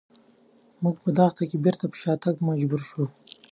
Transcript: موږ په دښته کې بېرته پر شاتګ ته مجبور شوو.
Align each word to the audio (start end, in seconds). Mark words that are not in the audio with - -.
موږ 0.83 0.95
په 1.03 1.09
دښته 1.17 1.43
کې 1.49 1.57
بېرته 1.63 1.85
پر 1.91 1.97
شاتګ 2.03 2.35
ته 2.39 2.45
مجبور 2.49 2.81
شوو. 2.89 3.05